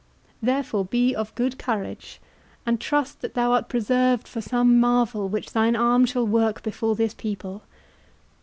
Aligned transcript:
—Therefore, 0.41 0.83
be 0.85 1.13
of 1.13 1.35
good 1.35 1.59
courage, 1.59 2.19
and 2.65 2.81
trust 2.81 3.21
that 3.21 3.35
thou 3.35 3.51
art 3.51 3.69
preserved 3.69 4.27
for 4.27 4.41
some 4.41 4.79
marvel 4.79 5.27
which 5.29 5.51
thine 5.53 5.75
arm 5.75 6.05
shall 6.07 6.25
work 6.25 6.63
before 6.63 6.95
this 6.95 7.13
people. 7.13 7.61